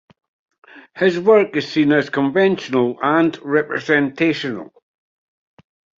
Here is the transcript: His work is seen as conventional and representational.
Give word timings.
His 0.95 1.19
work 1.19 1.55
is 1.55 1.71
seen 1.71 1.91
as 1.91 2.09
conventional 2.09 2.97
and 3.03 3.37
representational. 3.43 4.73